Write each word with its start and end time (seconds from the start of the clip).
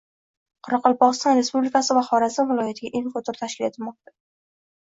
Qoraqalpog‘iston 0.67 1.37
Respublikasi 1.41 1.99
va 1.99 2.03
Xorazm 2.09 2.51
viloyatiga 2.55 2.93
info-tur 3.03 3.41
tashkil 3.45 3.71
etilmoqda 3.71 4.19